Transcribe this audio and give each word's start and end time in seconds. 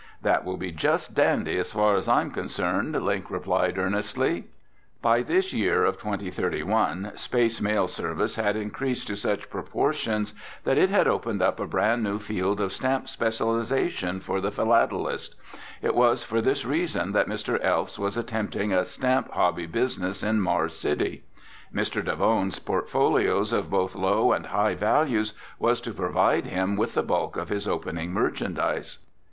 "That 0.23 0.43
will 0.43 0.57
be 0.57 0.71
just 0.71 1.13
dandy 1.13 1.59
as 1.59 1.73
far 1.73 1.95
as 1.95 2.07
I'm 2.07 2.31
concerned," 2.31 2.99
Link 3.03 3.29
replied 3.29 3.77
earnestly. 3.77 4.45
By 4.99 5.21
this 5.21 5.53
year 5.53 5.85
of 5.85 5.99
2031, 5.99 7.11
space 7.13 7.61
mail 7.61 7.87
service 7.87 8.35
had 8.35 8.55
increased 8.55 9.05
to 9.09 9.15
such 9.15 9.51
proportions 9.51 10.33
that 10.63 10.79
it 10.79 10.89
had 10.89 11.07
opened 11.07 11.43
up 11.43 11.59
a 11.59 11.67
brand 11.67 12.01
new 12.01 12.17
field 12.17 12.59
of 12.59 12.73
stamp 12.73 13.09
specialization 13.09 14.21
for 14.21 14.41
the 14.41 14.49
philatelist. 14.49 15.35
It 15.83 15.93
was 15.93 16.23
for 16.23 16.41
this 16.41 16.65
reason 16.65 17.11
that 17.11 17.27
Mr. 17.29 17.63
Elfs 17.63 17.99
was 17.99 18.17
attempting 18.17 18.73
a 18.73 18.85
stamp 18.85 19.29
hobby 19.29 19.67
business 19.67 20.23
in 20.23 20.41
Mars 20.41 20.75
City. 20.75 21.25
Mr. 21.71 22.03
Davone's 22.03 22.57
portfolios 22.57 23.53
of 23.53 23.69
both 23.69 23.93
low 23.93 24.31
and 24.31 24.47
high 24.47 24.73
values 24.73 25.35
was 25.59 25.79
to 25.81 25.93
provide 25.93 26.47
him 26.47 26.75
with 26.75 26.95
the 26.95 27.03
bulk 27.03 27.37
of 27.37 27.49
his 27.49 27.67
opening 27.67 28.11
merchandise. 28.11 28.97